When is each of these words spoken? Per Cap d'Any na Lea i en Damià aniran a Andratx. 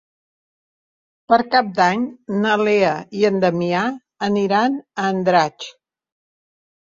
Per 1.31 1.37
Cap 1.55 1.67
d'Any 1.79 2.05
na 2.45 2.55
Lea 2.63 2.93
i 3.19 3.27
en 3.29 3.37
Damià 3.43 3.83
aniran 4.29 4.79
a 4.79 5.05
Andratx. 5.13 5.69